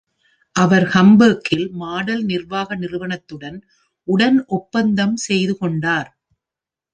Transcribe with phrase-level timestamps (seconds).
[0.55, 3.59] அவர் Hamburg இல் model நிர்வாக நிறுவனத்துடன்
[4.07, 6.11] உடன் ஒப்பந்தம் செய்து கொண்டார்.